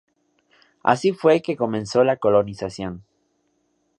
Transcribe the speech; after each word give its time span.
Así 0.81 1.11
fue 1.11 1.43
que 1.43 1.55
comenzó 1.55 2.03
la 2.03 2.17
colonización. 2.17 3.05